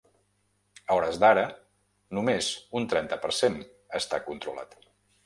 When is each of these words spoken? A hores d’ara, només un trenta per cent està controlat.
A 0.91 0.95
hores 0.99 1.19
d’ara, 1.23 1.43
només 2.19 2.47
un 2.81 2.87
trenta 2.95 3.21
per 3.27 3.31
cent 3.41 3.59
està 4.01 4.21
controlat. 4.31 4.75